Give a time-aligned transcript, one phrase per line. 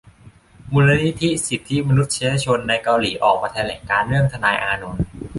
[0.73, 5.05] มูลนิธิสิทธิมนุษยชนในเกาหลีออกมาแถลงการณ์เรื่อง ทนายอานนท์